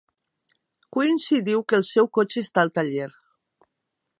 [0.95, 3.09] Quincy diu que el seu cotxe està al taller.